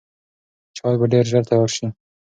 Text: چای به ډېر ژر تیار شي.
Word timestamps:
چای 0.77 0.95
به 0.99 1.05
ډېر 1.13 1.25
ژر 1.31 1.43
تیار 1.49 1.69
شي. 1.75 1.87